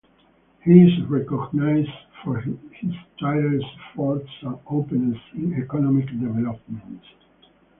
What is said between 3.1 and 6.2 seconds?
tireless efforts and openness in economic